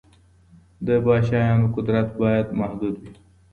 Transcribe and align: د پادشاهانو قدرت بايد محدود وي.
د 0.85 0.87
پادشاهانو 1.05 1.67
قدرت 1.75 2.07
بايد 2.21 2.47
محدود 2.59 2.95
وي. 3.01 3.11